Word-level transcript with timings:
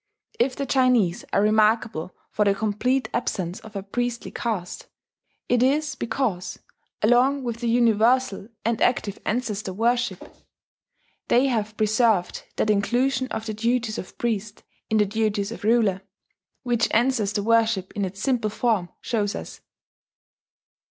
if 0.39 0.55
the 0.55 0.65
Chinese 0.65 1.23
are 1.31 1.43
remarkable 1.43 2.15
for 2.31 2.43
the 2.43 2.55
complete 2.55 3.07
absence 3.13 3.59
of 3.59 3.75
a 3.75 3.83
priestly 3.83 4.31
caste, 4.31 4.87
it 5.47 5.61
is 5.61 5.93
because, 5.93 6.57
along 7.03 7.43
with 7.43 7.57
their 7.57 7.69
universal 7.69 8.47
and 8.65 8.81
active 8.81 9.19
ancestor 9.27 9.71
worship, 9.71 10.37
they 11.27 11.45
have 11.45 11.77
preserved 11.77 12.41
that 12.55 12.71
inclusion 12.71 13.27
of 13.27 13.45
the 13.45 13.53
duties 13.53 13.99
of 13.99 14.17
priest 14.17 14.63
in 14.89 14.97
the 14.97 15.05
duties 15.05 15.51
of 15.51 15.63
ruler, 15.63 16.01
which 16.63 16.87
ancestor 16.89 17.43
worship 17.43 17.93
in 17.95 18.03
its 18.03 18.19
simple 18.19 18.49
form 18.49 18.89
shows 19.03 19.35
us." 19.35 19.61